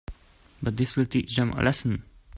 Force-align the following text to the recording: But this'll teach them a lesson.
But 0.63 0.77
this'll 0.77 1.05
teach 1.05 1.35
them 1.35 1.51
a 1.51 1.61
lesson. 1.61 2.01